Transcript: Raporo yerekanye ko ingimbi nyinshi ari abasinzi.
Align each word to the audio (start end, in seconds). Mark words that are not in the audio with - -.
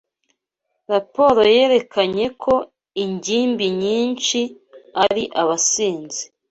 Raporo 0.91 1.41
yerekanye 1.55 2.25
ko 2.43 2.53
ingimbi 3.03 3.65
nyinshi 3.81 4.39
ari 5.03 5.23
abasinzi. 5.41 6.23